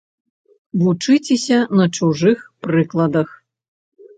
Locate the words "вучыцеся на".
0.83-1.85